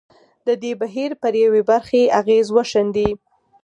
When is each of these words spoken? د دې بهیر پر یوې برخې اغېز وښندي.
د 0.47 0.49
دې 0.61 0.71
بهیر 0.81 1.11
پر 1.21 1.33
یوې 1.43 1.61
برخې 1.69 2.01
اغېز 2.19 2.47
وښندي. 2.51 3.09